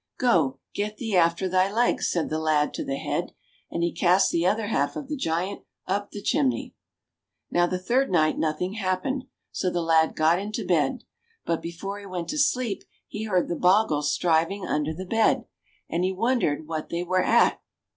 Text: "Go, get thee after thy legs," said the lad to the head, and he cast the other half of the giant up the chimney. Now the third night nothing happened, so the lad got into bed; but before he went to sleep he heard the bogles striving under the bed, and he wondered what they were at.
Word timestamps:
"Go, 0.17 0.57
get 0.73 0.97
thee 0.97 1.15
after 1.15 1.47
thy 1.47 1.71
legs," 1.71 2.09
said 2.09 2.31
the 2.31 2.39
lad 2.39 2.73
to 2.73 2.83
the 2.83 2.95
head, 2.97 3.33
and 3.69 3.83
he 3.83 3.91
cast 3.93 4.31
the 4.31 4.47
other 4.47 4.65
half 4.69 4.95
of 4.95 5.07
the 5.07 5.15
giant 5.15 5.61
up 5.85 6.09
the 6.09 6.23
chimney. 6.23 6.73
Now 7.51 7.67
the 7.67 7.77
third 7.77 8.09
night 8.09 8.35
nothing 8.39 8.73
happened, 8.73 9.25
so 9.51 9.69
the 9.69 9.83
lad 9.83 10.15
got 10.15 10.39
into 10.39 10.65
bed; 10.65 11.03
but 11.45 11.61
before 11.61 11.99
he 11.99 12.07
went 12.07 12.29
to 12.29 12.39
sleep 12.39 12.81
he 13.07 13.25
heard 13.25 13.47
the 13.47 13.55
bogles 13.55 14.11
striving 14.11 14.65
under 14.65 14.91
the 14.91 15.05
bed, 15.05 15.45
and 15.87 16.03
he 16.03 16.11
wondered 16.11 16.65
what 16.67 16.89
they 16.89 17.03
were 17.03 17.21
at. 17.23 17.61